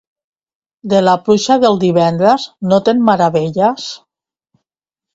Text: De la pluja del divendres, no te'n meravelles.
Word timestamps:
De 0.93 1.01
la 1.07 1.13
pluja 1.27 1.59
del 1.65 1.79
divendres, 1.85 2.49
no 2.73 2.83
te'n 2.89 3.07
meravelles. 3.13 3.89